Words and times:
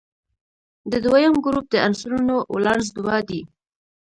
د 0.91 0.93
دویم 1.05 1.33
ګروپ 1.45 1.65
د 1.71 1.75
عنصرونو 1.85 2.35
ولانس 2.53 2.87
دوه 2.97 3.17
دی. 3.29 3.41